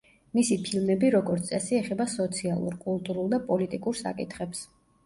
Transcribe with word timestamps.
მისი 0.37 0.55
ფილმები 0.67 1.11
როგორც 1.17 1.45
წესი 1.51 1.79
ეხება 1.81 2.09
სოციალურ, 2.17 2.81
კულტურულ 2.87 3.33
და 3.37 3.43
პოლიტიკურ 3.53 4.03
საკითხებს. 4.05 4.69